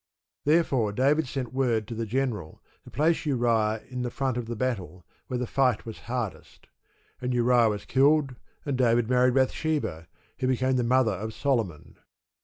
[0.45, 4.55] Therefore David sent word to the general to place Uriah in the front of the
[4.55, 6.65] battle, where the fight was hardest.
[7.21, 8.33] And Uriah was killed,
[8.65, 10.07] and David married Bathsheba,
[10.39, 11.99] who became the mother of Solomon.